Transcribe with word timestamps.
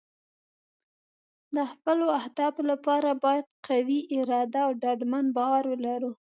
د 1.55 1.57
خپلو 1.71 2.05
اهدافو 2.19 2.61
لپاره 2.71 3.09
باید 3.23 3.45
قوي 3.67 3.99
اراده 4.17 4.59
او 4.67 4.71
ډاډمن 4.81 5.25
باور 5.37 5.63
ولرو. 5.67 6.11